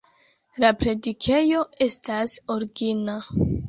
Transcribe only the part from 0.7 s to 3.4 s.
predikejo estas origina.